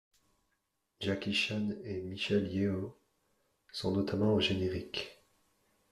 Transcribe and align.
Jackie 0.99 1.31
Chan 1.35 1.69
et 1.83 2.01
Michelle 2.01 2.51
Yeoh 2.51 2.97
sont 3.71 3.91
notamment 3.91 4.33
au 4.33 4.39
générique. 4.39 5.21